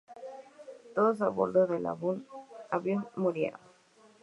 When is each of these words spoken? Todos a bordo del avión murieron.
Todos 0.95 1.21
a 1.21 1.29
bordo 1.37 1.59
del 1.67 1.85
avión 2.77 3.07
murieron. 3.15 3.61